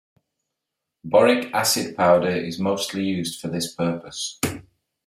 Boric 1.03 1.53
acid 1.53 1.95
powder 1.95 2.31
is 2.35 2.57
mostly 2.57 3.03
used 3.03 3.39
for 3.39 3.49
this 3.49 3.71
purpose. 3.75 4.39